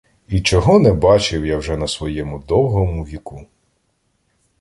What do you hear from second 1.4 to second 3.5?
я вже на своєму довгому віку!